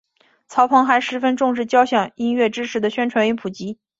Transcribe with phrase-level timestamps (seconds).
[0.47, 3.77] 曹鹏还十分重视交响音乐知识的宣传与普及。